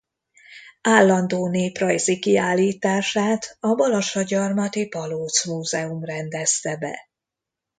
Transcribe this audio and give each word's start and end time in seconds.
Állandó 0.83 1.47
néprajzi 1.49 2.19
kiállítását 2.19 3.57
a 3.59 3.75
balassagyarmati 3.75 4.87
Palóc 4.87 5.45
Múzeum 5.45 6.03
rendezte 6.03 6.77
be. 6.77 7.09